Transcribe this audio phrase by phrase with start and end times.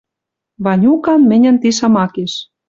[0.63, 2.33] Ванюкан мӹньӹн ти шамакеш.